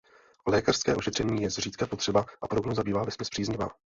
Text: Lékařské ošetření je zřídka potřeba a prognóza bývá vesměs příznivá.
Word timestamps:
Lékařské 0.47 0.95
ošetření 0.95 1.43
je 1.43 1.49
zřídka 1.49 1.87
potřeba 1.87 2.25
a 2.41 2.47
prognóza 2.47 2.83
bývá 2.83 3.03
vesměs 3.03 3.29
příznivá. 3.29 3.69